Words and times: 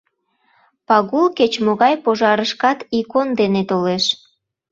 Пагул 0.87 1.25
кеч-могай 1.37 1.93
пожарышкат 2.03 2.79
икон 2.99 3.27
дене 3.39 3.61
толеш. 3.69 4.05